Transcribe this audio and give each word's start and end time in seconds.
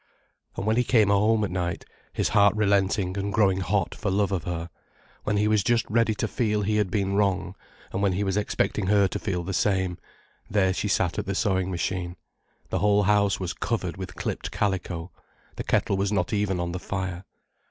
And 0.57 0.65
when 0.65 0.77
he 0.77 0.83
came 0.83 1.09
home 1.09 1.43
at 1.43 1.51
night, 1.51 1.85
his 2.11 2.29
heart 2.29 2.55
relenting 2.55 3.15
and 3.17 3.31
growing 3.31 3.59
hot 3.59 3.93
for 3.93 4.09
love 4.09 4.31
of 4.31 4.45
her, 4.45 4.71
when 5.25 5.37
he 5.37 5.47
was 5.47 5.63
just 5.63 5.85
ready 5.91 6.15
to 6.15 6.27
feel 6.27 6.63
he 6.63 6.77
had 6.77 6.89
been 6.89 7.13
wrong, 7.13 7.53
and 7.93 8.01
when 8.01 8.13
he 8.13 8.23
was 8.23 8.35
expecting 8.35 8.87
her 8.87 9.07
to 9.07 9.19
feel 9.19 9.43
the 9.43 9.53
same, 9.53 9.99
there 10.49 10.73
she 10.73 10.87
sat 10.87 11.19
at 11.19 11.27
the 11.27 11.35
sewing 11.35 11.69
machine, 11.69 12.15
the 12.69 12.79
whole 12.79 13.03
house 13.03 13.39
was 13.39 13.53
covered 13.53 13.95
with 13.95 14.15
clipped 14.15 14.49
calico, 14.49 15.11
the 15.55 15.63
kettle 15.63 15.97
was 15.97 16.11
not 16.11 16.33
even 16.33 16.59
on 16.59 16.71
the 16.71 16.79
fire. 16.79 17.23